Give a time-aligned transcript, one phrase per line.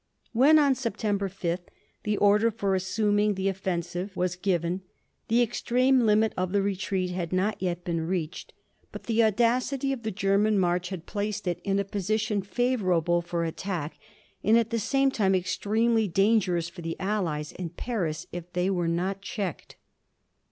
[0.33, 1.69] When, on September fifth,
[2.05, 4.81] the order for assuming the offensive was given,
[5.27, 8.51] the extreme limit of the retreat had not yet been reached.
[8.91, 13.45] But the audacity of the German march had placed it in a position favourable for
[13.45, 13.99] attack,
[14.43, 18.87] and at the same time extremely dangerous for the Allies and Paris if they were
[18.87, 19.75] not checked.